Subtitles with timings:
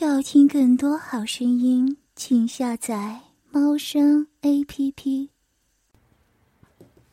[0.00, 3.18] 要听更多好声音，请下载
[3.50, 5.30] 猫声 A P P。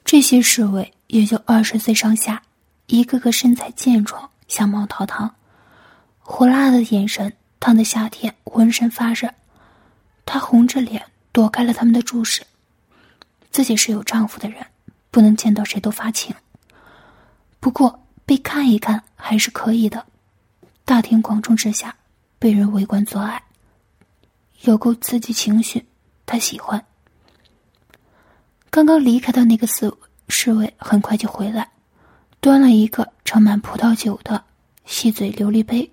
[0.03, 2.43] 这些侍卫也就二十岁上下，
[2.85, 5.33] 一个个身材健壮，相貌堂堂，
[6.19, 9.33] 火辣的眼神烫得夏天浑身发热。
[10.23, 12.43] 她红着脸躲开了他们的注视。
[13.49, 14.63] 自己是有丈夫的人，
[15.09, 16.35] 不能见到谁都发情。
[17.59, 20.05] 不过被看一看还是可以的。
[20.83, 21.95] 大庭广众之下。
[22.45, 23.41] 被人围观做爱，
[24.61, 25.83] 有够刺激情绪，
[26.27, 26.85] 他喜欢。
[28.69, 29.91] 刚刚离开的那个侍
[30.29, 31.67] 侍卫很快就回来，
[32.39, 34.43] 端了一个盛满葡萄酒的
[34.85, 35.89] 细嘴琉璃杯，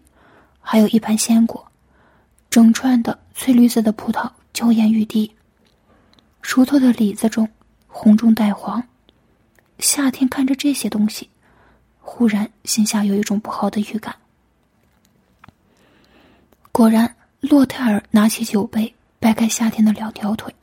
[0.60, 1.66] 还有一盘鲜果，
[2.51, 5.34] 整串的翠绿色的葡萄娇艳欲滴，
[6.43, 7.48] 熟透的李子中
[7.88, 8.87] 红中带黄。
[9.79, 11.30] 夏天看着这些东西，
[11.98, 14.15] 忽然心下有一种不好的预感。
[16.72, 20.54] 果然，洛泰尔拿起酒杯，掰开夏天的两条腿，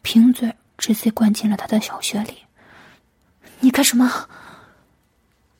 [0.00, 2.38] 瓶嘴直接灌进了他的小穴里。
[3.60, 4.10] 你干什么？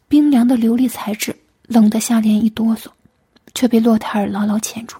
[0.09, 2.87] 冰凉的琉璃材质冷得夏莲一哆嗦，
[3.55, 4.97] 却被洛泰尔牢牢钳住。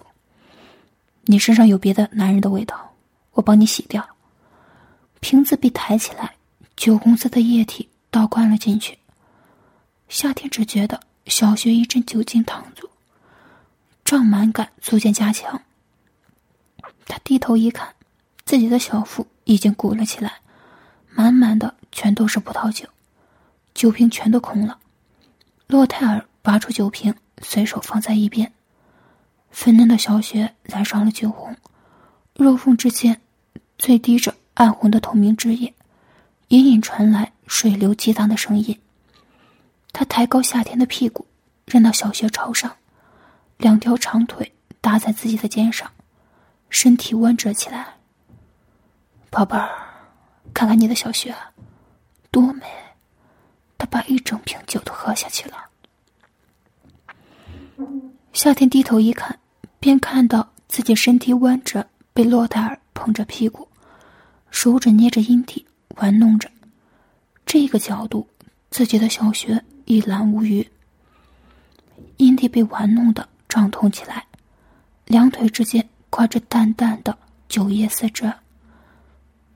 [1.25, 2.93] 你身上有别的男人的味道，
[3.31, 4.07] 我帮你洗掉。
[5.21, 6.35] 瓶子被抬起来，
[6.75, 8.95] 酒红色的液体倒灌了进去。
[10.07, 12.87] 夏天只觉得小穴一阵酒精烫住。
[14.07, 15.61] 胀满感逐渐加强。
[17.07, 17.93] 他低头一看，
[18.45, 20.31] 自己的小腹已经鼓了起来，
[21.09, 22.87] 满满的全都是葡萄酒，
[23.73, 24.79] 酒瓶全都空了。
[25.67, 28.49] 洛泰尔拔出酒瓶，随手放在一边。
[29.51, 31.53] 粉嫩的小穴染上了酒红，
[32.33, 33.19] 肉缝之间，
[33.77, 35.73] 最滴着暗红的透明汁液，
[36.47, 38.79] 隐隐传来水流激荡的声音。
[39.91, 41.27] 他抬高夏天的屁股，
[41.65, 42.76] 让到小穴朝上。
[43.57, 45.91] 两条长腿搭在自己的肩上，
[46.69, 47.87] 身体弯折起来。
[49.29, 49.69] 宝贝儿，
[50.53, 51.35] 看看你的小穴，
[52.31, 52.65] 多美！
[53.77, 55.57] 他把一整瓶酒都喝下去了。
[58.33, 59.39] 夏天低头一看，
[59.79, 63.67] 便看到自己身体弯着，被洛达尔捧着屁股，
[64.51, 65.65] 手指捏着阴蒂
[65.95, 66.49] 玩弄着。
[67.45, 68.27] 这个角度，
[68.69, 70.67] 自己的小穴一览无余。
[72.17, 73.27] 阴蒂被玩弄的。
[73.47, 74.25] 胀痛起来，
[75.05, 78.33] 两腿之间挂着淡淡的酒液丝着，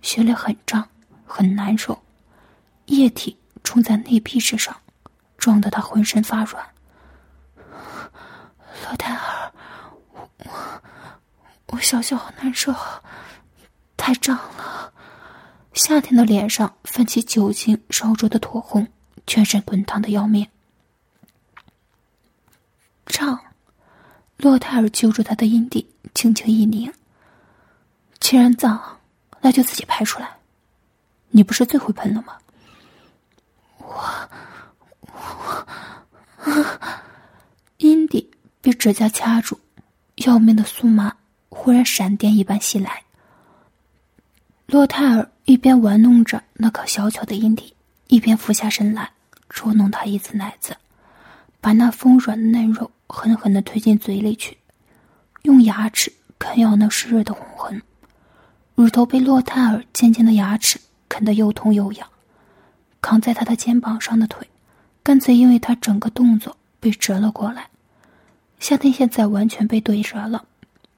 [0.02, 0.88] 血里很胀，
[1.26, 2.02] 很难受，
[2.86, 4.76] 液体冲在内壁之上，
[5.38, 6.66] 撞得他浑身发软。
[8.84, 9.54] 罗泰尔，
[10.14, 10.82] 我我
[11.68, 12.74] 我小穴好难受，
[13.98, 14.94] 太胀了。
[15.74, 18.88] 夏天的脸上泛起酒精烧灼的酡红，
[19.28, 20.48] 全身滚烫的要命，
[23.06, 23.40] 胀。
[24.42, 26.92] 洛泰尔揪住他的阴蒂，轻轻一拧。
[28.20, 28.98] 既然脏，
[29.40, 30.28] 那就自己排出来。
[31.30, 32.34] 你不是最会喷了吗？
[33.78, 33.86] 我，
[35.12, 37.04] 我，啊
[37.78, 38.32] 阴蒂
[38.62, 39.60] 被指甲掐住，
[40.16, 41.16] 要命的酥麻
[41.50, 43.04] 忽然闪电一般袭来。
[44.66, 47.76] 洛泰尔一边玩弄着那颗小巧的阴蒂，
[48.08, 49.12] 一边俯下身来
[49.50, 50.76] 捉弄他一次奶子，
[51.60, 52.90] 把那丰软的嫩肉。
[53.12, 54.58] 狠狠的推进嘴里去，
[55.44, 57.82] 用牙齿啃咬那湿润的红痕，
[58.74, 60.80] 乳头被洛泰尔尖尖的牙齿
[61.10, 62.08] 啃得又痛又痒。
[63.02, 64.48] 扛在他的肩膀上的腿，
[65.04, 67.68] 干脆因为他整个动作被折了过来。
[68.60, 70.46] 夏天现在完全被对折了，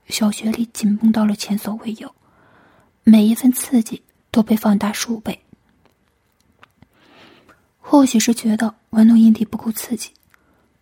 [0.07, 2.13] 小穴里紧绷到了前所未有，
[3.03, 5.40] 每一份刺激都被放大数倍。
[7.80, 10.12] 或许是觉得玩弄阴蒂不够刺激，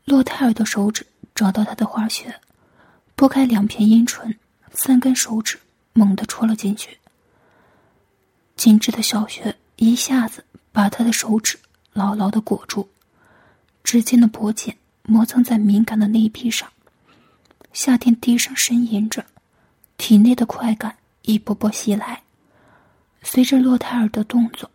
[0.05, 1.05] 洛泰尔的手指。
[1.41, 2.39] 找到他的花穴，
[3.15, 4.37] 拨开两片阴唇，
[4.75, 5.59] 三根手指
[5.91, 6.99] 猛地戳了进去。
[8.55, 11.57] 紧致的小穴一下子把他的手指
[11.93, 12.87] 牢牢的裹住，
[13.83, 16.71] 指尖的薄茧磨蹭在敏感的内壁上。
[17.73, 19.25] 夏天低声呻吟着，
[19.97, 22.21] 体内的快感一波波袭来。
[23.23, 24.69] 随着洛泰尔的动作，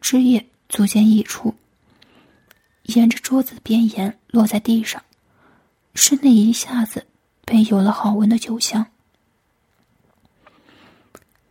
[0.00, 1.52] 汁液逐渐溢出，
[2.84, 5.02] 沿着桌子边沿落在地上。
[5.94, 7.06] 室内一下子
[7.44, 8.86] 便有了好闻的酒香。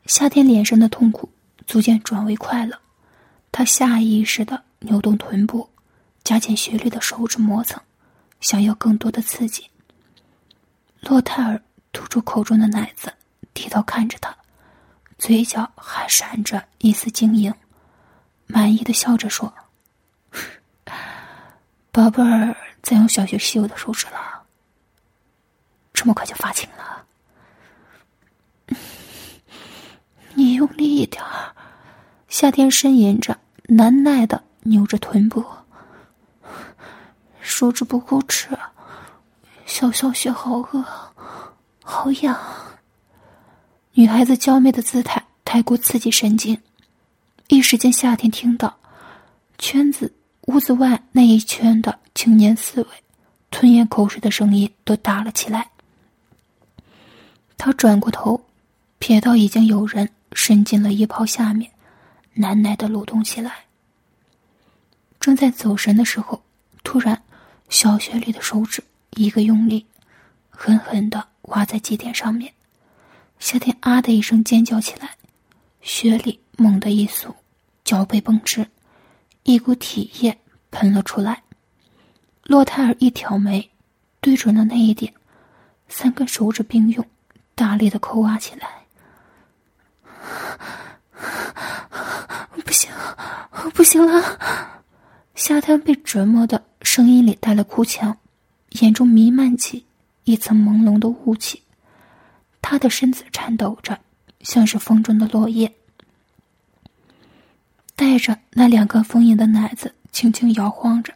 [0.05, 1.29] 夏天脸上的痛苦
[1.65, 2.77] 逐渐转为快乐，
[3.51, 5.69] 他下意识的扭动臀部，
[6.23, 7.81] 加紧雪莉的手指磨蹭，
[8.41, 9.69] 想要更多的刺激。
[10.99, 11.61] 洛泰尔
[11.93, 13.13] 吐出口中的奶子，
[13.53, 14.35] 低头看着他，
[15.17, 17.53] 嘴角还闪着一丝晶莹，
[18.45, 19.53] 满意的笑着说
[21.91, 24.31] ：“宝贝儿，再用小穴吸我的手指了。”
[25.93, 27.05] 这么快就发情了？
[30.35, 31.53] 你用力一点儿。
[32.27, 35.45] 夏天呻吟着，难耐的扭着臀部，
[37.39, 38.49] 手指不够吃，
[39.67, 40.83] 小小雪好饿，
[41.83, 42.35] 好痒。
[43.93, 46.59] 女孩子娇媚的姿态太过刺激神经，
[47.49, 48.75] 一时间，夏天听到
[49.59, 50.11] 圈子
[50.47, 52.87] 屋子外那一圈的青年刺猬
[53.51, 55.69] 吞咽口水的声音都大了起来。
[57.57, 58.45] 他转过头，
[58.99, 61.71] 瞥到已经有人伸进了衣袍下面，
[62.33, 63.65] 难耐的蠕动起来。
[65.19, 66.43] 正在走神的时候，
[66.83, 67.21] 突然，
[67.69, 69.85] 小雪里的手指一个用力，
[70.49, 72.53] 狠狠的挖在基点上面。
[73.39, 75.15] 夏天啊的一声尖叫起来，
[75.81, 77.35] 雪里猛地一缩，
[77.85, 78.67] 脚背绷直，
[79.43, 80.37] 一股体液
[80.71, 81.43] 喷了出来。
[82.43, 83.69] 洛泰尔一挑眉，
[84.19, 85.13] 对准了那一点，
[85.87, 87.05] 三根手指并用，
[87.55, 88.67] 大力的抠挖起来。
[92.63, 92.91] 不行，
[93.73, 94.39] 不行了！
[95.35, 98.17] 夏天被折磨的声音里带了哭腔，
[98.69, 99.85] 眼中弥漫起
[100.23, 101.63] 一层朦胧的雾气。
[102.61, 103.99] 他的身子颤抖着，
[104.41, 105.73] 像是风中的落叶。
[107.95, 111.13] 带着那两个丰盈的奶子，轻轻摇晃着，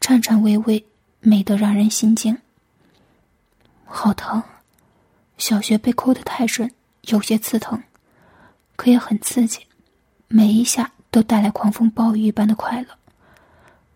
[0.00, 0.86] 颤颤巍巍，
[1.20, 2.38] 美得让人心惊。
[3.84, 4.42] 好疼，
[5.40, 6.70] 小穴被抠得太深，
[7.06, 7.82] 有些刺疼，
[8.76, 9.66] 可也很刺激，
[10.28, 12.88] 每一下都带来狂风暴雨一般的快乐。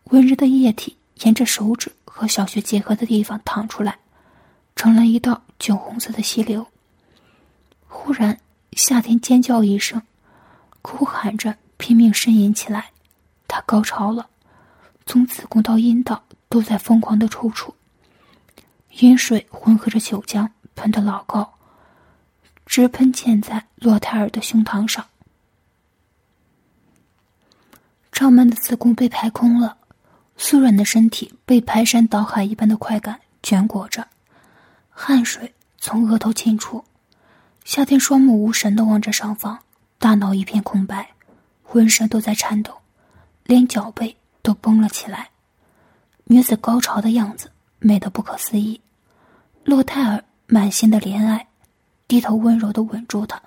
[0.04, 3.98] 温热的液体沿着手指和小穴结合的地方淌出来。
[4.74, 6.66] 成了一道酒红色的溪流。
[7.86, 8.36] 忽然，
[8.72, 10.02] 夏天尖叫一声，
[10.82, 12.90] 哭喊着拼命呻吟起来。
[13.46, 14.28] 他高潮了，
[15.06, 17.72] 从子宫到阴道都在疯狂的抽搐。
[18.98, 21.54] 阴水混合着酒浆，喷得老高，
[22.66, 25.04] 直喷溅在洛泰尔的胸膛上。
[28.12, 29.76] 胀满的子宫被排空了，
[30.38, 34.06] 酥软的身体被排山倒海一般的快感卷裹着。
[34.90, 36.84] 汗水从额头沁出，
[37.64, 39.58] 夏天双目无神的望着上方，
[39.98, 41.10] 大脑一片空白，
[41.64, 42.72] 浑身都在颤抖，
[43.42, 45.30] 连脚背都绷了起来。
[46.24, 47.50] 女子高潮的样子
[47.80, 48.80] 美得不可思议。
[49.64, 51.46] 洛泰尔满心的怜爱，
[52.06, 53.40] 低头温柔的吻住她，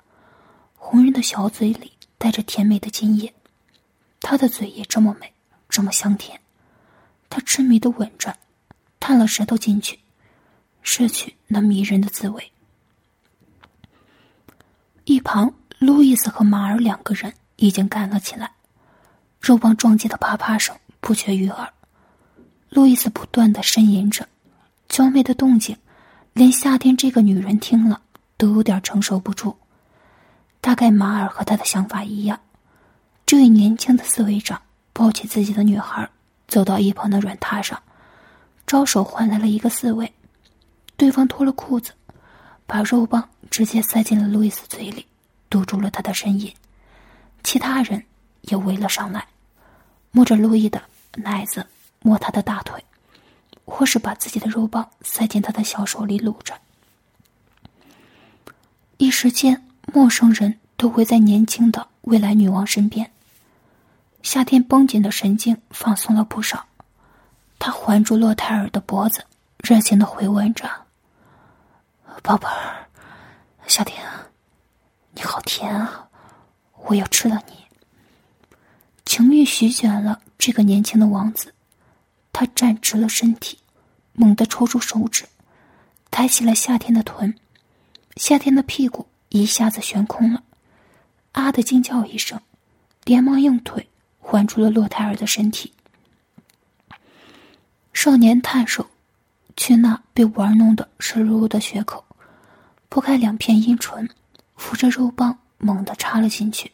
[0.75, 3.33] 红润的小嘴里带着甜美的津液，
[4.19, 5.31] 他的嘴也这么美，
[5.69, 6.39] 这么香甜。
[7.29, 8.35] 他痴迷的吻着，
[8.99, 9.99] 探了舌头进去。
[10.81, 12.51] 摄取那迷人的滋味。
[15.03, 18.53] 一旁，路易斯和马尔两个人已经干了起来，
[19.41, 21.73] 肉棒撞击的啪啪声不绝于耳。
[22.69, 24.27] 路易斯不断的呻吟着，
[24.87, 25.77] 娇媚的动静，
[26.37, 27.99] 连夏天这个女人听了
[28.37, 29.57] 都有点承受不住。
[30.61, 32.39] 大概马尔和他的想法一样，
[33.25, 34.61] 这位年轻的侍卫长
[34.93, 36.07] 抱起自己的女孩，
[36.47, 37.81] 走到一旁的软榻上，
[38.67, 40.13] 招手换来了一个侍卫。
[40.95, 41.91] 对方脱了裤子，
[42.67, 45.07] 把肉棒直接塞进了路易斯嘴里，
[45.49, 46.53] 堵住了他的声音。
[47.43, 48.03] 其他人
[48.41, 49.25] 也围了上来，
[50.11, 50.79] 摸着路易的
[51.15, 51.65] 奶子，
[52.03, 52.83] 摸他的大腿，
[53.67, 56.55] 或是把自己的肉棒塞进他的小手里撸着。
[58.95, 63.11] 一时间，陌生人都围在年轻的未来女王身边。
[64.23, 66.65] 夏天绷紧的神经放松了不少，
[67.59, 69.23] 他环住洛泰尔的脖子，
[69.57, 70.67] 热情的回吻着。
[72.23, 72.87] 宝贝儿，
[73.67, 74.03] 夏天，
[75.11, 76.07] 你好甜啊！
[76.85, 77.53] 我要吃了你。
[79.05, 81.53] 情欲席卷了这个年轻的王子，
[82.39, 83.57] 他站直了身体，
[84.13, 85.25] 猛地抽出手指，
[86.11, 87.33] 抬起了夏天的臀，
[88.17, 90.43] 夏天的屁股一下子悬空了，
[91.31, 92.39] 啊的惊叫一声，
[93.05, 93.89] 连忙用腿
[94.19, 95.73] 环住了洛泰尔的身体。
[97.91, 98.87] 少年探手
[99.55, 102.05] 去那被玩弄的湿漉漉的血口。
[102.91, 104.07] 剖开两片阴唇，
[104.55, 106.71] 扶着肉棒猛地插了进去。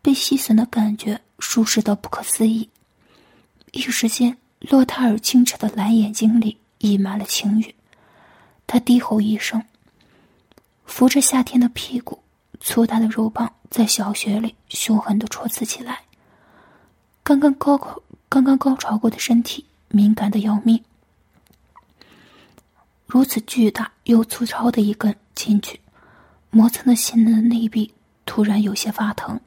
[0.00, 2.70] 被吸吮的感觉舒适到不可思议。
[3.72, 7.72] 一时间，洛泰尔清澈的蓝眼睛里溢满了情欲。
[8.66, 9.62] 他低吼一声，
[10.84, 12.18] 扶着夏天的屁股，
[12.58, 16.00] 粗大的肉棒在小穴里凶狠的戳刺起来。
[17.22, 20.82] 刚刚高考、刚刚高潮过的身体敏感的要命。
[23.06, 25.78] 如此巨大又粗糙的一根进去，
[26.50, 27.94] 磨蹭的细嫩的内壁
[28.24, 29.40] 突然有些发疼，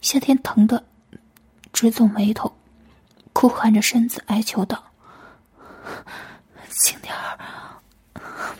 [0.00, 0.84] 夏天疼得
[1.72, 2.52] 直皱眉头，
[3.32, 4.82] 哭喊着身子哀求道
[6.70, 7.38] ：“轻点儿，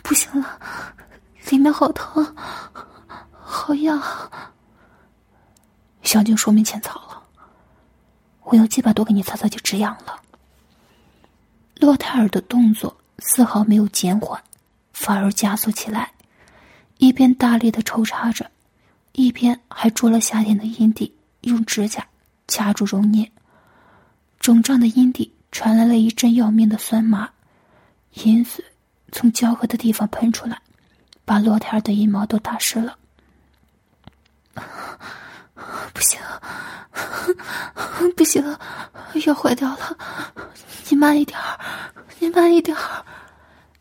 [0.02, 0.58] 不行了，
[1.50, 2.36] 里面好疼，
[3.32, 4.02] 好痒。
[6.02, 7.22] 小静说明浅草了，
[8.42, 10.20] 我用鸡巴多给你擦擦就止痒了。
[11.76, 14.42] 洛泰尔的动作丝毫没有减缓，
[14.92, 16.12] 反而加速起来，
[16.98, 18.50] 一边大力的抽插着，
[19.12, 22.06] 一边还捉了夏天的阴蒂，用指甲
[22.46, 23.31] 掐住揉捏。
[24.42, 27.30] 肿胀的阴蒂传来了一阵要命的酸麻，
[28.14, 28.64] 阴水
[29.12, 30.60] 从交合的地方喷出来，
[31.24, 32.98] 把洛泰尔的阴毛都打湿了。
[35.94, 36.20] 不行，
[38.16, 38.58] 不行，
[39.24, 39.96] 要坏掉了！
[40.88, 41.38] 你慢一点，
[42.18, 42.76] 你慢一点。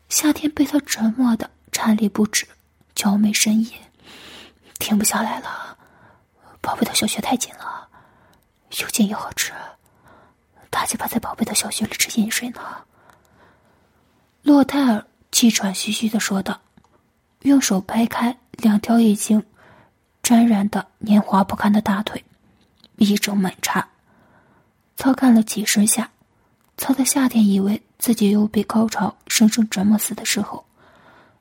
[0.08, 2.46] 夏天被他折磨的颤栗不止，
[2.94, 3.72] 娇媚呻吟，
[4.78, 5.76] 停不下来了。
[6.60, 7.88] 宝贝的小穴太紧了，
[8.80, 9.52] 又紧又好吃。
[10.72, 12.60] 大鸡巴在宝贝的小穴里吃饮水呢。
[14.42, 16.58] 洛泰尔气喘吁吁的说道，
[17.42, 19.44] 用手掰开两条已经。
[20.22, 22.24] 沾染的年华不堪的大腿，
[22.96, 23.88] 一整猛插，
[24.96, 26.08] 操干了几十下，
[26.76, 30.64] 操的夏天以为自己又被高潮生生折磨死的时候，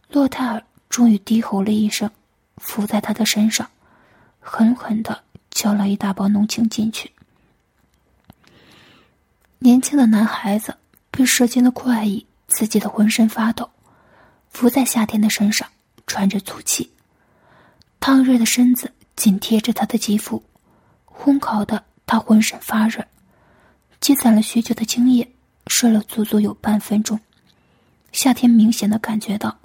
[0.10, 2.10] 洛泰尔终于低吼了一声，
[2.58, 3.70] 伏在他的身上，
[4.40, 7.12] 狠狠的浇了一大包浓情进去。
[9.64, 10.76] 年轻的男孩子
[11.12, 13.70] 被射精的快意刺激的浑身发抖，
[14.50, 15.70] 伏在夏天的身上，
[16.08, 16.92] 喘着粗气。
[18.00, 20.44] 烫热的身子紧贴着他的肌肤，
[21.06, 23.06] 烘烤的他浑身发热，
[24.00, 25.32] 积攒了许久的精液
[25.68, 27.20] 射了足足有半分钟。
[28.12, 29.56] 夏天明显的感觉到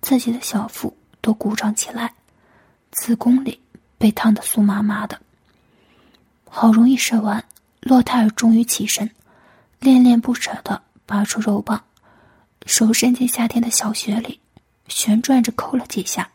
[0.00, 2.14] 自己的小腹都鼓胀起来，
[2.90, 3.60] 子宫里
[3.98, 5.20] 被烫得酥麻麻的。
[6.48, 7.44] 好容易射完，
[7.82, 9.10] 洛泰尔终于起身，
[9.86, 11.80] 恋恋不舍的拔出肉棒，
[12.66, 14.40] 手伸进夏天的小穴里，
[14.88, 16.28] 旋转着抠了几下。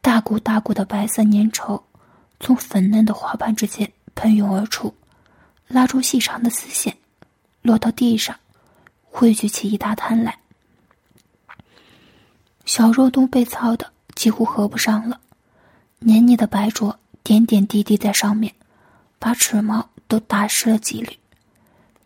[0.00, 1.82] 大股大股的白色粘稠
[2.38, 4.94] 从粉嫩的花瓣之间喷涌而出，
[5.66, 6.96] 拉出细长的丝线，
[7.60, 8.36] 落到地上，
[9.02, 10.38] 汇聚起一大滩来。
[12.64, 15.20] 小肉洞被操的几乎合不上了，
[15.98, 18.54] 黏腻的白浊点点滴滴在上面，
[19.18, 21.18] 把齿毛都打湿了几缕。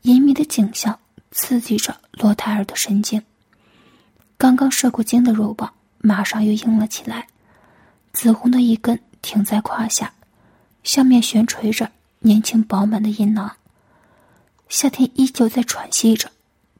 [0.09, 0.99] 隐秘的景象
[1.33, 3.23] 刺激着罗泰尔的神经。
[4.38, 7.27] 刚刚射过精的肉棒马上又硬了起来。
[8.15, 10.11] 紫红的一根停在胯下，
[10.83, 13.55] 下面悬垂着年轻饱满的阴囊。
[14.71, 16.31] 夏天依旧在喘息着，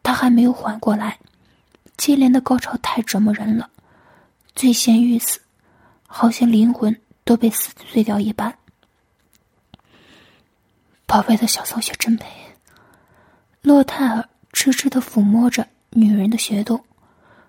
[0.03, 1.19] 他还没有缓过来。
[1.99, 3.69] 接连的高潮太折磨人了，
[4.55, 5.39] 醉仙欲死，
[6.07, 8.57] 好像灵魂都被撕碎掉一般。
[11.05, 12.48] 宝贝的小骚穴真美。
[13.69, 16.83] 洛泰尔痴痴的抚摸着女人的穴洞，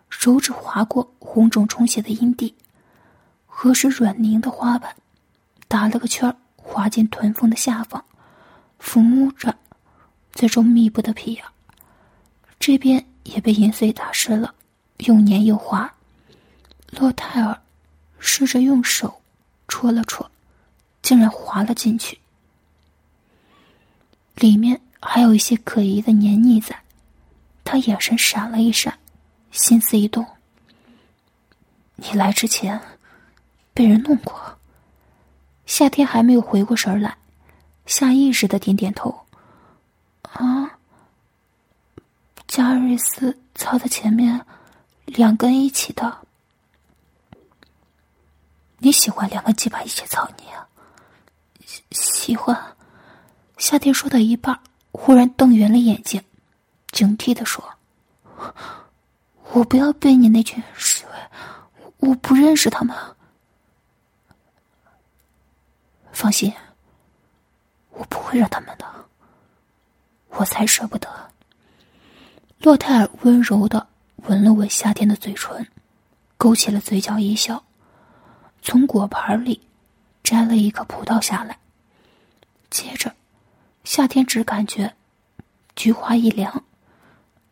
[0.09, 2.53] 手指划过红肿充血的阴蒂。
[3.47, 4.93] 合实软凝的花瓣，
[5.69, 8.03] 打了个圈儿，滑进臀峰的下方，
[8.81, 9.57] 抚摸着
[10.33, 11.45] 最终密布的皮眼。
[12.59, 14.53] 这边也被银碎打湿了，
[14.97, 15.89] 又黏又滑。
[16.91, 17.57] 洛泰尔
[18.19, 19.21] 试着用手
[19.69, 20.29] 戳了戳，
[21.01, 22.19] 竟然滑了进去。
[24.35, 26.79] 里面还有一些可疑的黏腻在，
[27.63, 28.97] 他眼神闪了一闪，
[29.51, 30.25] 心思一动：
[31.95, 32.79] 你来之前。
[33.71, 34.57] 被人弄过。
[35.65, 37.15] 夏天还没有回过神来，
[37.85, 39.25] 下意识的点点头。
[40.23, 40.77] 啊，
[42.45, 44.45] 加瑞斯操的前面
[45.05, 46.17] 两根一起的。
[48.79, 50.67] 你喜欢两个鸡巴一起操你啊？
[51.65, 52.75] 喜喜欢。
[53.57, 54.59] 夏天说到一半，
[54.91, 56.22] 忽然瞪圆了眼睛，
[56.91, 57.63] 警惕的说
[59.53, 61.12] ：“我不要被你那群侍卫，
[61.98, 62.96] 我不认识他们。”
[66.12, 66.53] 放心，
[67.91, 68.86] 我不会让他们的。
[70.29, 71.08] 我才舍不得。
[72.60, 73.88] 洛泰尔温柔的
[74.27, 75.65] 吻了吻夏天的嘴唇，
[76.38, 77.63] 勾起了嘴角一笑，
[78.62, 79.62] 从果盘里
[80.24, 81.58] 摘了一颗葡萄下来。
[82.69, 83.13] 接着，
[83.89, 84.93] 夏天只感觉
[85.75, 86.63] 菊花一凉，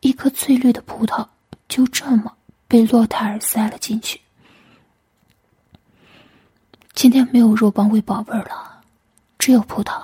[0.01, 1.27] 一颗翠绿的葡萄
[1.67, 2.31] 就这么
[2.67, 4.21] 被洛泰尔塞了进去。
[6.93, 8.83] 今天没有肉棒喂宝贝了，
[9.39, 9.99] 只有葡萄。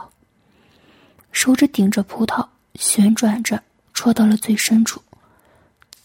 [1.31, 3.61] 手指顶着葡萄旋转着
[3.93, 4.99] 戳到了最深处，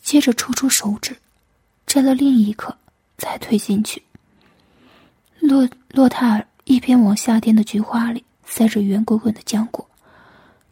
[0.03, 1.17] 接着抽出手指，
[1.87, 2.77] 摘了另一颗，
[3.17, 4.03] 再推进去。
[5.41, 9.88] 洛洛泰尔一边往夏天的菊花里塞着圆滚滚的浆果，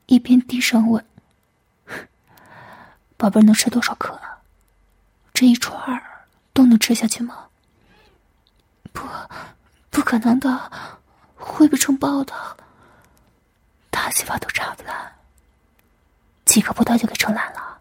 [0.07, 1.05] 一边低声问
[3.17, 4.19] ：“宝贝儿能吃多少颗？
[5.35, 6.03] 这一串儿
[6.53, 7.47] 都吃下去吗？
[8.93, 9.03] 不，
[9.91, 10.71] 不可能的，
[11.35, 12.35] 会被撑爆的。
[13.91, 15.13] 大鸡巴都插不烂，
[16.45, 17.79] 几个葡萄就给撑烂了，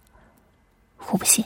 [1.07, 1.45] 我不信。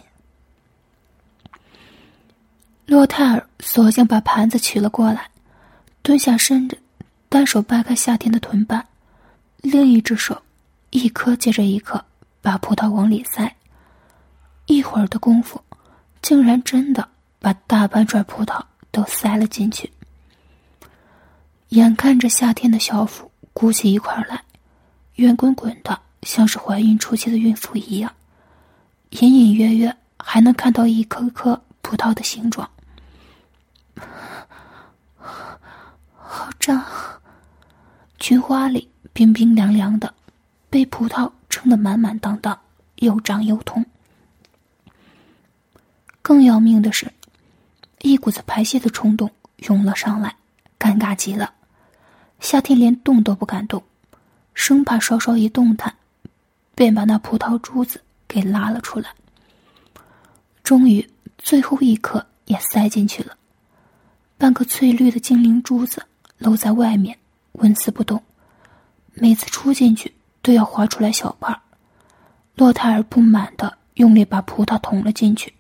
[2.86, 5.30] 洛泰尔索性把盘子取了过来，
[6.02, 6.80] 蹲下身子，
[7.28, 8.88] 单手掰开夏天的臀瓣，
[9.58, 10.42] 另一只手
[10.92, 12.04] 一颗接着一颗
[12.42, 13.56] 把葡萄往里塞。
[14.66, 15.62] 一会儿的功夫，
[16.22, 19.92] 竟然真的把大半串葡萄都塞了进去。
[21.70, 24.44] 眼看着夏天的小腹鼓起一块来，
[25.16, 28.12] 圆滚滚的，像是怀孕初期的孕妇一样，
[29.10, 32.70] 隐隐约约还能看到一颗颗葡萄的形状。
[36.16, 36.84] 好胀，
[38.20, 40.14] 菊花里冰冰凉凉的，
[40.70, 42.60] 被葡萄撑得满满当当，
[42.98, 43.86] 又胀又痛。
[46.22, 47.12] 更要命的是，
[48.02, 50.36] 一股子排泄的冲动涌了上来，
[50.78, 51.54] 尴尬极了。
[52.40, 53.84] 夏天连动都不敢动，
[54.54, 55.96] 生怕稍稍一动弹，
[56.76, 59.10] 便把那葡萄珠子给拉了出来。
[60.64, 63.36] 终于，最后一颗也塞进去了。
[64.38, 66.06] 半个翠绿的精灵珠子
[66.38, 67.18] 露在外面，
[67.54, 68.22] 纹丝不动。
[69.16, 70.14] 每次出进去
[70.50, 71.62] 都要划出来小半儿。
[72.56, 75.54] 洛泰尔不满的用力把葡萄捅了进去，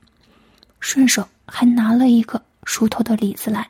[0.79, 3.69] 顺手还拿了一个熟透的李子来，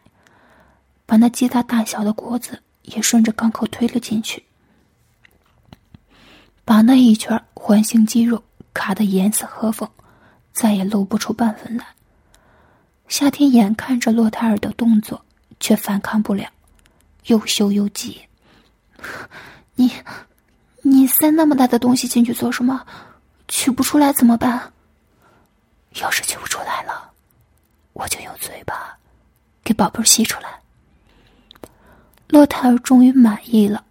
[1.05, 4.41] 把那鸡蛋大小的果子也顺着缸口推了进去，
[6.63, 8.41] 把那一圈环形肌肉
[8.73, 9.89] 卡得严丝合缝，
[10.53, 11.85] 再也露不出半分来。
[13.09, 15.25] 夏天眼看着洛泰尔的动作，
[15.59, 16.49] 却反抗不了，
[17.25, 18.21] 又羞又急。
[19.75, 19.91] 你，
[20.81, 22.85] 你塞那么大的东西进去做什么？
[23.47, 24.71] 取不出来怎么办？
[26.01, 27.11] 要是取不出来了，
[27.93, 28.95] 我就用嘴巴
[29.63, 30.49] 给宝贝吸出来。
[32.27, 33.83] 洛泰尔终于满意了，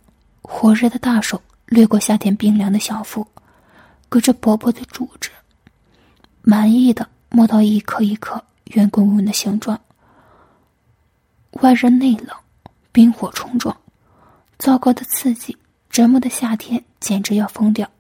[0.43, 3.27] 火热的大手掠过夏天冰凉的小腹，
[4.09, 5.31] 隔着薄薄的组织，
[6.43, 8.43] 满意的摸到一颗一颗。
[8.75, 9.81] 圆滚滚的形状，
[11.53, 12.37] 外热内冷，
[12.93, 13.75] 冰火冲撞，
[14.59, 15.57] 糟糕的刺激
[15.91, 17.91] 折磨的夏天简直要疯掉，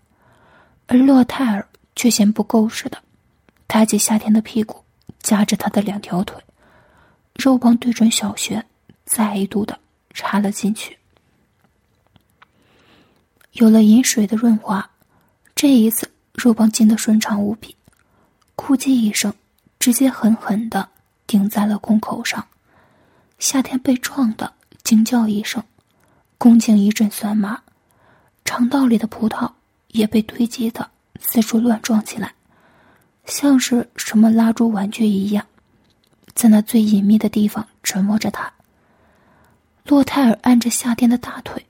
[0.86, 2.98] 而洛泰尔却嫌不够似的，
[3.66, 4.84] 抬起夏天的屁股，
[5.20, 6.42] 夹着他的两条腿，
[7.34, 8.64] 肉棒对准小穴，
[9.04, 9.78] 再一度的
[10.12, 10.98] 插了进去。
[13.52, 14.90] 有了饮水的润滑，
[15.56, 17.74] 这一次肉棒进的顺畅无比，
[18.54, 19.32] 哭唧一声。
[19.80, 20.88] 直接狠狠的
[21.24, 22.44] 顶在了宫口上，
[23.38, 25.62] 夏天被撞的惊叫一声，
[26.36, 27.62] 宫颈一阵酸麻，
[28.48, 29.52] 肠道里的葡萄
[29.88, 32.32] 也被堆积的四处乱撞起来，
[33.26, 35.44] 像是什么拉住玩具一样，
[36.32, 38.50] 在那最隐秘的地方折磨着他。
[39.84, 41.66] 洛泰尔按着夏天的大腿，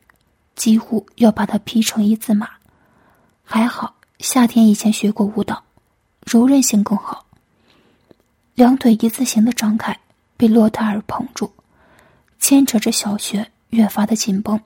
[0.54, 2.48] 几乎要把他劈成一字马，
[3.42, 5.60] 还好夏天以前学过舞蹈，
[6.24, 7.26] 柔韧性更好。
[8.54, 9.98] 两腿一字形的张开，
[10.36, 11.50] 被洛泰尔捧住，
[12.38, 14.60] 牵扯着小穴越发的紧绷，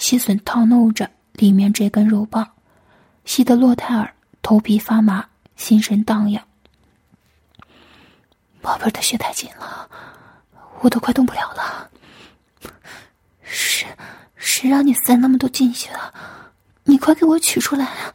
[0.00, 2.50] 吸吮套弄着里面这根肉棒，
[3.26, 6.42] 吸得洛泰尔头皮发麻，心神荡漾。
[8.62, 9.88] 宝贝的血太紧了，
[10.80, 11.90] 我都快动不了了。
[13.42, 13.86] 谁
[14.36, 16.14] 谁让你塞那么多进去了？
[16.84, 18.14] 你快给我取出来啊！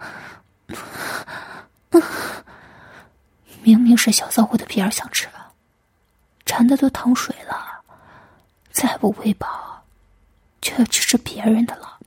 [3.61, 5.27] 明明是小骚货的皮儿想吃，
[6.47, 7.83] 馋的都淌水了，
[8.71, 9.74] 再不喂饱，
[10.65, 11.99] 就要吃吃别人的了。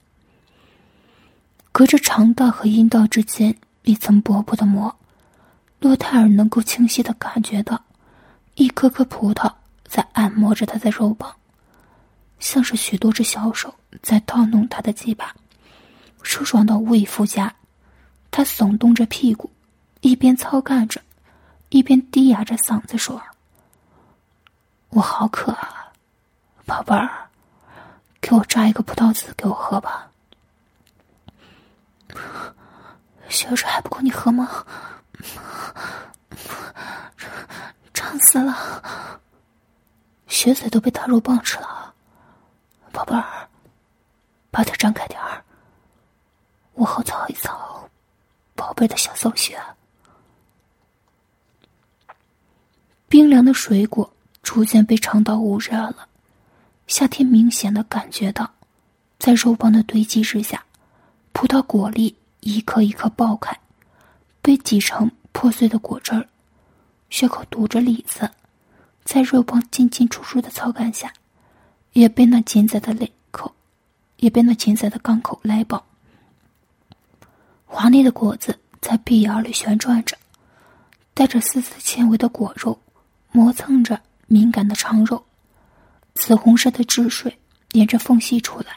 [1.71, 4.97] 隔着肠道和阴道之间一层薄薄的膜，
[5.79, 7.81] 洛泰尔能够清晰的感觉到，
[8.57, 9.53] 一颗颗葡萄
[9.85, 11.33] 在按摩着他的肉棒，
[12.41, 15.33] 像是许多只小手在套弄他的鸡巴，
[16.25, 17.55] 舒爽到无以复加。
[18.33, 19.49] 他耸动着屁股，
[20.01, 21.01] 一边操干着。
[21.71, 23.23] 一边低哑着嗓子说
[24.89, 25.93] ：“我好渴啊，
[26.65, 27.28] 宝贝儿，
[28.29, 30.07] 给我榨一个葡萄籽给我喝吧。
[33.31, 34.67] 血水还不够你喝吗？
[37.95, 38.55] 胀死了，
[40.27, 41.95] 血水都被大肉棒吃了。
[42.93, 43.49] 宝贝儿，
[44.51, 45.43] 把腿张开点儿，
[46.75, 47.89] 我好操一操
[48.55, 49.59] 宝贝的小骚穴。”
[53.09, 54.13] 冰凉的水果
[54.43, 56.08] 逐渐被肠道捂热了，
[56.89, 58.51] 夏天明显的感觉到，
[59.19, 60.65] 在肉棒的堆积之下，
[61.33, 63.55] 葡萄果粒一颗一颗爆开，
[64.41, 66.27] 被挤成破碎的果汁儿，
[67.11, 68.29] 血口堵着里子，
[69.05, 71.13] 在肉棒进进出出的操干下，
[71.93, 73.55] 也被那紧窄的勒口，
[74.17, 75.85] 也被那紧窄的钢口勒爆。
[77.67, 80.17] 华丽的果子在闭眼里旋转着，
[81.13, 82.81] 带着丝丝纤维的果肉，
[83.31, 85.23] 磨蹭着敏感的肠肉，
[86.19, 87.39] 紫红色的汁水
[87.73, 88.77] 沿着缝隙出来，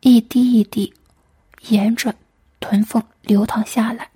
[0.00, 0.92] 一滴一滴，
[1.68, 2.14] 沿着
[2.60, 4.10] 臀缝流淌下来。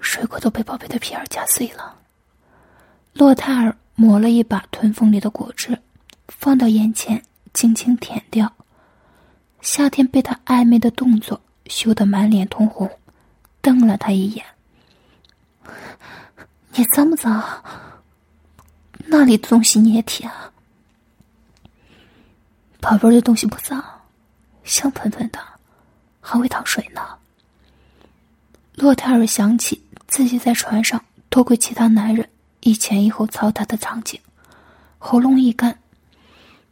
[0.00, 1.96] 水果都被宝贝的皮儿夹碎了。
[3.14, 5.76] 洛泰尔抹了一把臀缝里的果汁，
[6.28, 7.20] 放到眼前，
[7.54, 8.52] 轻轻舔掉。
[9.60, 12.88] 夏天被他暧昧的动作羞得满脸通红，
[13.60, 14.44] 瞪了他一眼
[16.74, 17.42] ：“你脏不脏？
[19.10, 20.30] 那里的东西你也舔？
[22.80, 23.82] 宝贝儿的东西不脏，
[24.64, 25.38] 香喷喷的，
[26.20, 27.00] 还会淌水呢。”
[28.76, 29.82] 洛泰尔想起。
[30.08, 32.26] 自己在船上多亏其他男人
[32.60, 34.18] 一前一后操他的场景，
[34.98, 35.78] 喉咙一干。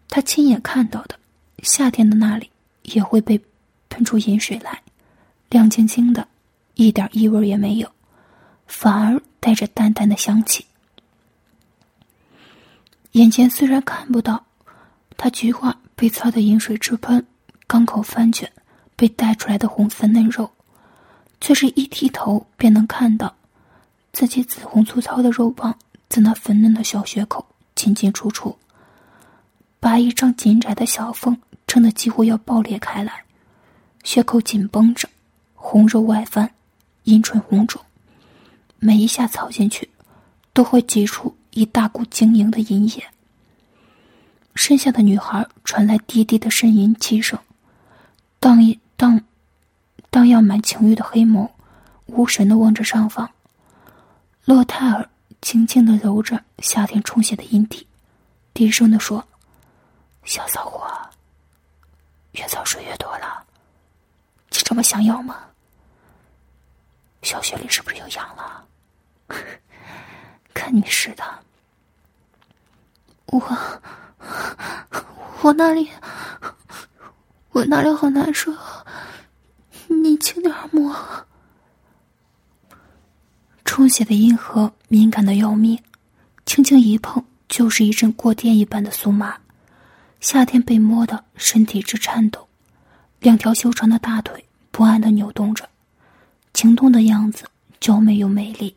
[0.09, 1.18] 他亲眼看到的，
[1.62, 2.51] 夏天的那里
[2.83, 3.38] 也会被
[3.90, 4.81] 喷出饮水来，
[5.51, 6.27] 亮晶晶的，
[6.77, 7.92] 一点异味也没有，
[8.66, 10.64] 反而带着淡淡的香气。
[13.16, 14.44] 眼前虽然看不到
[15.16, 17.26] 他菊花被操的饮水直喷，
[17.66, 18.52] 缸口翻卷
[18.94, 20.50] 被带出来的红色嫩肉。
[21.40, 23.35] 却是一低头便能看到，
[24.12, 25.74] 自己紫红粗糙的肉棒
[26.11, 28.55] 在那粉嫩的小穴口进进出出，
[29.81, 31.35] 把一张紧窄的小缝
[31.66, 33.24] 撑得几乎要爆裂开来，
[34.05, 35.09] 血口紧绷着，
[35.55, 36.50] 红肉外翻，
[37.05, 37.81] 阴唇红肿，
[38.79, 39.88] 每一下操进去，
[40.52, 43.03] 都会挤出一大股晶莹的银液。
[44.55, 47.38] 身下的女孩传来低低的呻吟气声，
[48.38, 49.21] 当一当。
[50.11, 51.51] 荡漾满情欲的黑眸，
[52.07, 53.31] 无神的望着上方。
[54.45, 55.07] 洛泰尔
[55.42, 57.87] 轻轻的揉着夏天充血的阴蒂，
[58.55, 59.27] 低声的说
[60.25, 60.90] ：“小骚货，
[62.33, 63.45] 越早睡越多了，
[64.51, 65.37] 你这么想要吗？
[67.23, 68.64] 小穴里是不是有痒了？
[70.55, 71.25] 看你似的。
[73.27, 73.41] 我，
[75.43, 75.89] 我那里，
[77.51, 78.53] 我那里好难受。”
[79.89, 80.95] 你轻点摸，
[83.65, 85.79] 充血的阴核敏感的要命，
[86.45, 89.37] 轻轻一碰就是一阵过电一般的酥麻。
[90.21, 92.49] 夏天被摸的身体直颤抖，
[93.21, 95.69] 两条修长的大腿不安的扭动着，
[96.53, 97.45] 情动的样子
[97.81, 98.77] 娇美又美丽。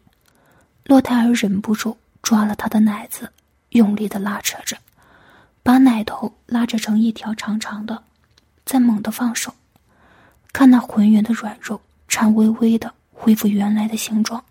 [0.85, 3.31] 洛泰尔忍不住抓了他的奶子，
[3.69, 4.77] 用力的拉扯着，
[5.63, 8.03] 把奶头拉扯成一条长长的，
[8.65, 9.53] 再猛地放手。
[10.51, 14.43] 看那浑圆的软肉，颤巍巍的恢复原来的形状。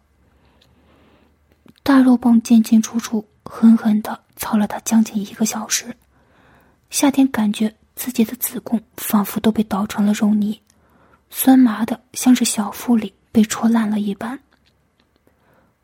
[1.82, 5.96] 大肉棒进进出出，狠狠的操了他将近一个小时。
[6.90, 10.60] 夏天感觉自己的子宫仿佛都被捣成了肉泥，
[11.30, 14.38] 酸麻的像是小腹里被戳烂了一般。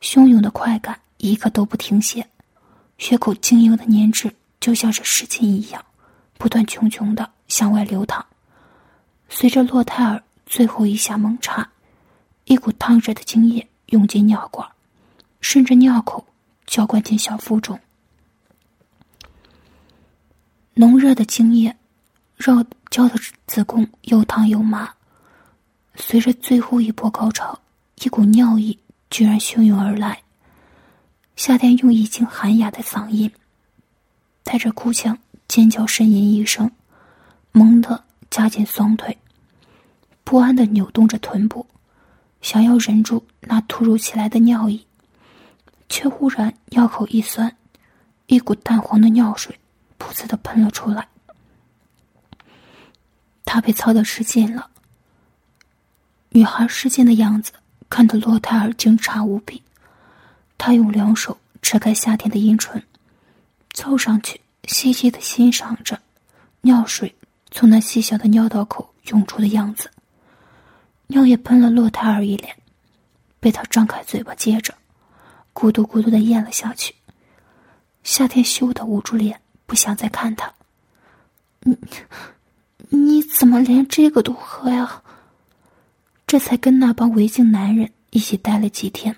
[0.00, 2.26] 汹涌的快感一刻都不停歇，
[2.98, 5.84] 血口晶莹的粘质就像是湿巾一样，
[6.38, 8.24] 不断穷穷的向外流淌。
[9.28, 11.68] 随着洛泰尔最后一下猛插，
[12.44, 14.68] 一股烫热的精液涌进尿管，
[15.40, 16.26] 顺着尿口
[16.66, 17.78] 浇灌进小腹中。
[20.74, 21.76] 浓热的精液，
[22.36, 23.14] 绕浇的
[23.46, 24.92] 子宫又烫又麻。
[25.94, 27.60] 随着最后一波高潮，
[28.02, 28.76] 一股尿意
[29.08, 30.23] 居然汹涌而来。
[31.36, 33.30] 夏天用已经寒哑的嗓音，
[34.42, 35.18] 带着哭腔
[35.48, 36.70] 尖叫呻吟一声，
[37.52, 39.16] 猛地夹紧双腿。
[40.22, 41.66] 不安的扭动着臀部，
[42.40, 44.86] 想要忍住那突如其来的尿意，
[45.88, 47.54] 却忽然尿口一酸，
[48.26, 49.58] 一股淡黄的尿水
[49.98, 51.08] 噗呲的喷了出来。
[53.44, 54.70] 他被操的失禁了。
[56.30, 57.52] 女孩失禁的样子
[57.90, 59.62] 看得洛泰尔惊诧无比，
[60.56, 62.82] 他用两手扯开夏天的阴唇，
[63.72, 66.00] 凑上去细细的欣赏着
[66.62, 67.14] 尿水
[67.50, 69.90] 从那细小的尿道口涌出的样子。
[71.08, 72.56] 尿液喷了洛泰尔一脸，
[73.40, 74.74] 被他张开嘴巴接着，
[75.52, 76.94] 咕嘟咕嘟的咽了下去。
[78.02, 80.52] 夏天羞得捂住脸，不想再看他。
[81.60, 81.76] 你，
[82.88, 85.02] 你怎么连这个都喝呀？
[86.26, 89.14] 这才跟那帮违禁男人一起待了几天，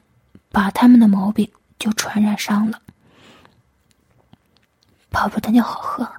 [0.57, 1.47] 把他们的毛病
[1.79, 2.81] 就传染上了。
[5.11, 6.11] 宝宝的尿好喝，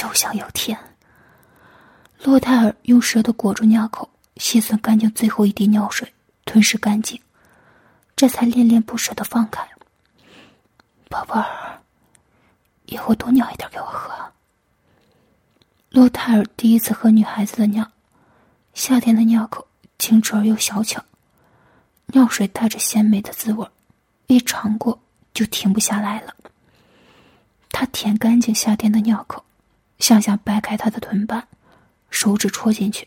[0.00, 0.78] 又香又甜。
[2.22, 4.08] 洛泰尔用舌头裹住尿口。
[4.36, 7.20] 吸吮干净最后一滴尿水，吞噬干净，
[8.14, 9.68] 这才恋恋不舍的放开。
[11.08, 11.82] 宝贝儿，
[12.86, 14.12] 以后多尿一点给我喝。
[15.90, 17.90] 洛泰尔第一次喝女孩子的尿，
[18.74, 19.66] 夏天的尿口
[19.98, 21.04] 清澈而又小巧，
[22.12, 23.66] 尿水带着鲜美的滋味，
[24.26, 25.00] 一尝过
[25.32, 26.34] 就停不下来了。
[27.70, 29.44] 他舔干净夏天的尿口，
[29.98, 31.46] 向下掰开他的臀瓣，
[32.10, 33.06] 手指戳进去，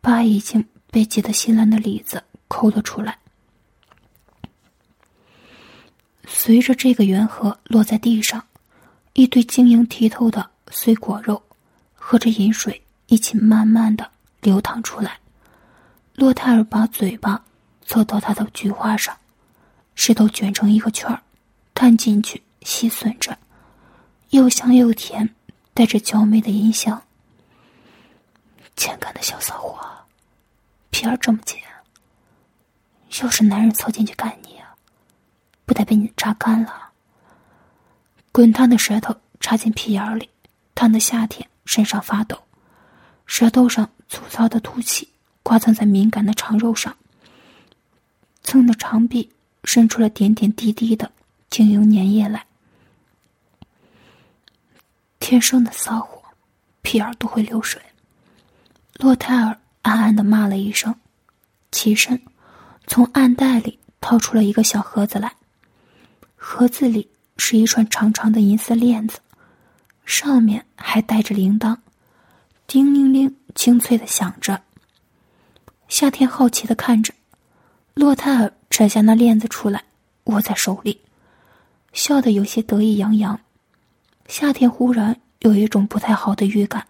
[0.00, 3.18] 把已经被挤得稀烂的里子抠了出来。
[6.26, 8.44] 随着这个圆盒落在地上，
[9.14, 11.42] 一堆晶莹剔透的碎果肉。
[12.10, 15.18] 和着饮水一起慢慢的流淌出来，
[16.14, 17.44] 洛泰尔把嘴巴
[17.88, 19.16] 凑到他的菊花上，
[19.94, 21.22] 石头卷成一个圈儿，
[21.72, 23.38] 探进去吸吮着，
[24.28, 25.34] 又香又甜，
[25.72, 27.02] 带着娇媚的音香。
[28.76, 29.80] 欠干的小骚货，
[30.90, 31.58] 皮儿这么紧，
[33.22, 34.76] 要是男人凑进去干你啊，
[35.64, 36.90] 不得被你榨干了？
[38.32, 40.28] 滚烫的舌头插进皮眼里，
[40.74, 41.48] 烫的夏天。
[41.64, 42.38] 身上发抖，
[43.26, 45.06] 舌头上粗糙的凸起
[45.42, 46.96] 刮蹭在敏感的肠肉上，
[48.48, 49.28] 蹭的长臂
[49.64, 51.12] 渗出了点点滴滴的
[51.50, 52.46] 晶莹粘液来。
[55.20, 56.22] 天生的骚货，
[56.80, 57.78] 屁眼都会流水。
[58.94, 60.94] 洛泰尔暗暗的骂了一声，
[61.70, 62.18] 起身，
[62.86, 65.30] 从暗袋里掏出了一个小盒子来，
[66.34, 67.06] 盒子里
[67.36, 69.20] 是一串长长的银丝链子。
[70.06, 71.76] 上面还带着铃铛，
[72.66, 74.62] 叮铃铃，清脆的响着。
[75.86, 77.12] 夏天好奇的看着，
[77.98, 79.82] 洛泰尔扯下那链子出来，
[80.26, 81.00] 握在手里，
[81.92, 83.40] 笑得有些得意洋洋。
[84.28, 86.86] 夏天忽然有一种不太好的预感，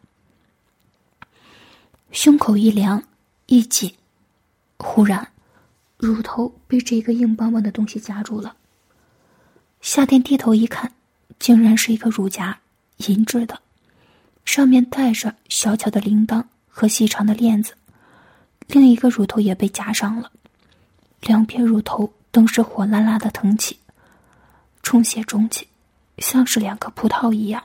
[2.12, 3.02] 胸口一凉，
[3.46, 3.94] 一紧，
[4.76, 5.26] 忽然，
[5.96, 8.54] 乳头被这个硬邦邦的东西夹住了。
[9.80, 10.92] 夏天低头一看，
[11.38, 12.58] 竟然是一个乳夹。
[13.06, 13.58] 银质的，
[14.44, 17.72] 上面带着小巧的铃铛和细长的链子，
[18.66, 20.30] 另一个乳头也被夹上了，
[21.20, 23.78] 两边乳头都是火辣辣的腾起，
[24.82, 25.66] 充血肿起，
[26.18, 27.62] 像是两颗葡萄一样。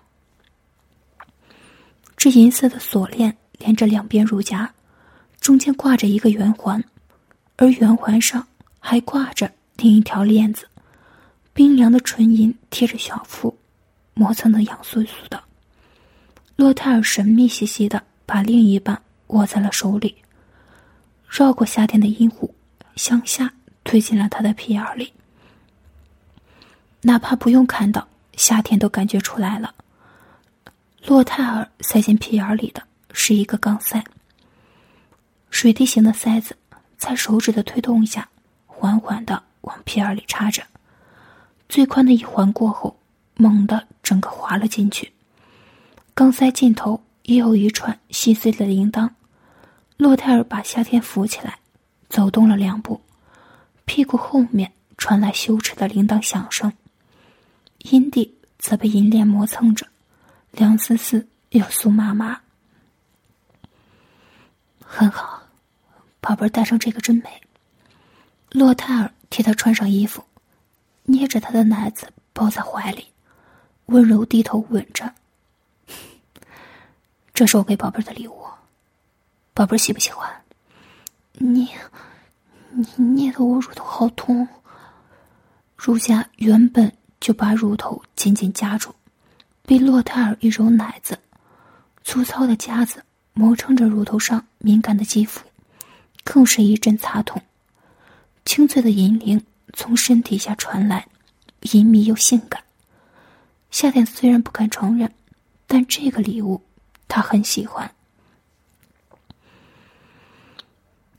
[2.17, 4.71] 这银色的锁链连着两边乳夹，
[5.41, 6.83] 中间挂着一个圆环，
[7.57, 8.47] 而圆环上
[8.79, 10.65] 还挂着另一条链子，
[11.53, 13.57] 冰凉的唇银贴着小腹。
[14.15, 15.43] 磨蹭的痒酥酥的，
[16.55, 20.15] 洛泰尔神秘兮兮的把另一半握在了手里，
[21.27, 22.53] 绕过夏天的阴户，
[22.95, 23.53] 向下
[23.83, 25.13] 推进了他的屁眼里。
[27.01, 29.73] 哪怕不用看到，夏天都感觉出来了。
[31.05, 34.03] 洛泰尔塞进屁眼里的是一个钢塞，
[35.49, 36.55] 水滴形的塞子
[36.97, 38.27] 在手指的推动下，
[38.65, 40.63] 缓缓的往屁眼里插着。
[41.67, 42.97] 最宽的一环过后。
[43.35, 45.11] 猛地，整个滑了进去。
[46.13, 49.09] 钢塞尽头也有一串细碎的铃铛。
[49.97, 51.57] 洛泰尔把夏天扶起来，
[52.13, 53.01] 走动了两步，
[53.85, 56.71] 屁股后面传来羞耻的铃铛响声，
[57.79, 59.87] 阴蒂则被银链磨蹭着，
[60.51, 62.39] 凉丝丝又酥麻麻。
[64.79, 65.41] 很好，
[66.21, 67.41] 宝贝儿戴上这个真美。
[68.51, 70.23] 洛泰尔替他穿上衣服，
[71.05, 73.07] 捏着他的奶子抱在怀里。
[73.87, 75.11] 温柔低头吻着，
[77.33, 78.45] 这是我给宝贝儿的礼物，
[79.55, 80.42] 宝贝儿喜不喜欢？
[81.45, 81.67] 你，
[82.71, 84.47] 你捏的我乳头好痛。
[85.75, 88.93] 如家原本就把乳头紧紧夹住，
[89.63, 91.19] 被洛泰尔一揉奶子，
[92.05, 93.03] 粗糙的夹子
[93.33, 95.41] 磨蹭着乳头上敏感的肌肤，
[96.23, 97.41] 更是一阵擦痛。
[98.45, 101.05] 清脆的银铃从身体下传来，
[101.73, 102.63] 隐秘又性感。
[103.69, 105.11] 夏天虽然不敢承认，
[105.67, 106.61] 但这个礼物
[107.09, 107.93] 他很喜欢。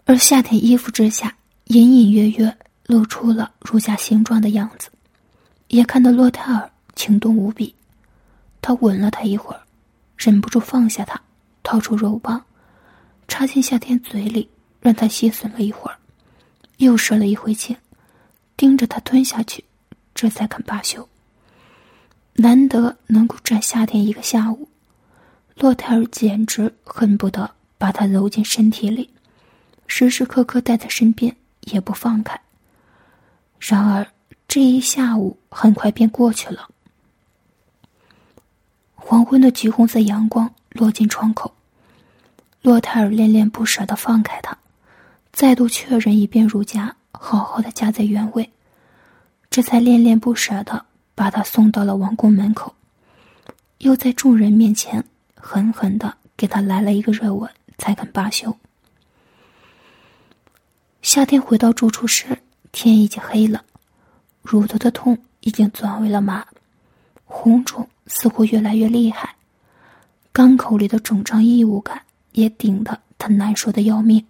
[0.07, 2.55] 而夏天衣服之下隐隐约约
[2.87, 4.91] 露出了如下形状的样子，
[5.69, 7.75] 也看到洛泰尔情动无比。
[8.61, 9.61] 他吻了他一会儿，
[10.19, 11.19] 忍不住放下他，
[11.63, 12.45] 掏出肉棒，
[13.29, 14.47] 插进夏天嘴里，
[14.81, 15.97] 让他吸吮了一会儿，
[16.77, 17.75] 又射了一回精，
[18.59, 19.65] 盯着他吞下去，
[20.15, 21.09] 这才肯罢休。
[22.35, 24.69] 难得能够占夏天一个下午，
[25.57, 29.09] 洛泰尔简直恨不得把他揉进身体里，
[29.87, 32.41] 时时刻刻带在身边，也不放开。
[33.59, 34.07] 然而
[34.49, 36.69] 这一下午很快便过去了。
[38.95, 41.55] 黄昏的橘红色阳光落进窗口，
[42.63, 44.57] 洛泰尔恋恋不舍的放开他，
[45.33, 48.51] 再度确认一遍乳夹好好的夹在原位，
[49.51, 50.87] 这才恋恋不舍的。
[51.17, 52.75] 把他送到了王宫门口，
[53.79, 55.05] 又在众人面前
[55.37, 58.59] 狠狠的给他来了一个热吻，才肯罢休。
[61.05, 62.25] 夏天回到住处时，
[62.73, 63.63] 天已经黑了，
[64.41, 66.47] 乳头的痛已经转为了麻，
[67.27, 69.37] 红肿似乎越来越厉害，
[70.33, 72.01] 肛口里的肿胀异物感
[72.33, 74.25] 也顶得他难受的要命。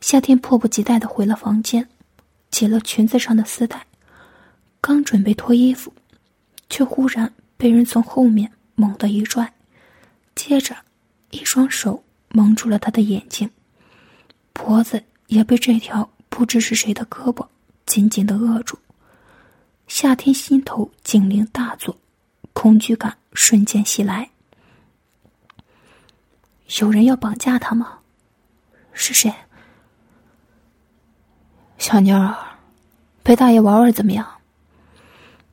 [0.00, 1.88] 夏天迫不及待的回了房间，
[2.52, 3.84] 解了裙子上的丝带。
[4.80, 5.92] 刚准备脱衣服，
[6.70, 9.52] 却忽然被人从后面猛地一拽，
[10.36, 10.76] 接着
[11.30, 13.50] 一双手蒙住了他的眼睛，
[14.58, 17.46] 脖子也被这条不知是谁的胳膊
[17.86, 18.76] 紧紧的扼住。
[19.86, 21.96] 夏天心头警铃大作，
[22.52, 24.28] 恐惧感瞬间袭来。
[26.80, 28.00] 有人要绑架他吗？
[28.92, 29.32] 是谁？
[31.78, 32.36] 小妞儿，
[33.22, 34.26] 陪大爷玩玩怎么样？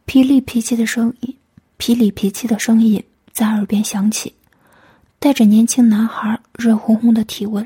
[0.07, 1.37] 霹雳脾气的声音，
[1.77, 4.35] 霹雳脾气的声音在耳边响起，
[5.19, 7.65] 带着年轻男孩热烘烘的体温。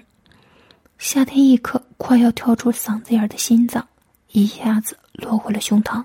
[1.00, 3.88] 夏天一颗快要跳出嗓子眼的心脏，
[4.34, 6.04] 一下子落回了胸膛。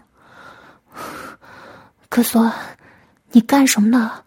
[2.08, 2.50] 哥索，
[3.32, 4.22] 你干什么呢？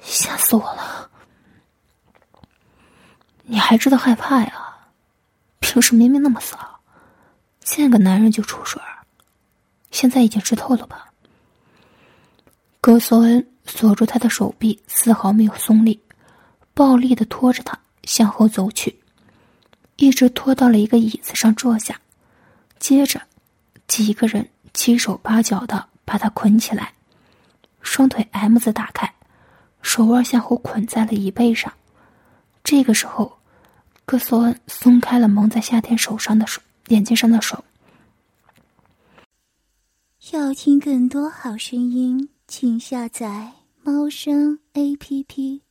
[0.00, 1.10] 吓死我了！
[3.42, 4.74] 你还知道害怕呀？
[5.60, 6.58] 平时明明那么骚，
[7.60, 8.80] 见个男人就出水
[9.90, 11.12] 现在已经吃透了吧？
[12.80, 16.00] 格索恩锁住他的手臂，丝毫没有松力，
[16.72, 18.98] 暴力的拖着他向后走去，
[19.96, 22.00] 一直拖到了一个椅子上坐下，
[22.78, 23.20] 接着
[23.88, 26.94] 几个人七手八脚的把他捆起来，
[27.80, 29.14] 双腿 M 字打开，
[29.82, 31.72] 手腕向后捆在了椅背上。
[32.62, 33.38] 这个时候，
[34.04, 37.64] 格索恩松开了蒙在夏天手上的手，眼睛上的手。
[40.32, 42.28] 要听更多好声音。
[42.48, 45.65] 请下载猫声 A P P。